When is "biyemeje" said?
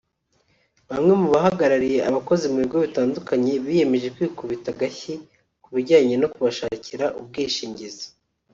3.65-4.07